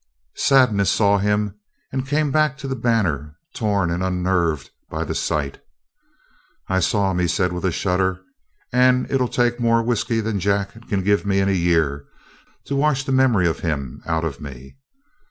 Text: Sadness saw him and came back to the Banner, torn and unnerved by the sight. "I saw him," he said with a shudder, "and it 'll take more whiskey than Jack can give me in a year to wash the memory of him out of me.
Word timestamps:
Sadness 0.37 0.89
saw 0.89 1.19
him 1.19 1.59
and 1.91 2.07
came 2.07 2.31
back 2.31 2.57
to 2.57 2.67
the 2.67 2.75
Banner, 2.75 3.37
torn 3.53 3.91
and 3.91 4.01
unnerved 4.01 4.71
by 4.89 5.03
the 5.03 5.13
sight. 5.13 5.61
"I 6.67 6.79
saw 6.79 7.11
him," 7.11 7.19
he 7.19 7.27
said 7.27 7.53
with 7.53 7.65
a 7.65 7.71
shudder, 7.71 8.19
"and 8.73 9.05
it 9.11 9.21
'll 9.21 9.27
take 9.27 9.59
more 9.59 9.83
whiskey 9.83 10.19
than 10.19 10.39
Jack 10.39 10.87
can 10.89 11.03
give 11.03 11.23
me 11.23 11.39
in 11.39 11.49
a 11.49 11.51
year 11.51 12.05
to 12.65 12.75
wash 12.75 13.03
the 13.03 13.11
memory 13.11 13.45
of 13.45 13.59
him 13.59 14.01
out 14.07 14.23
of 14.25 14.41
me. 14.41 14.75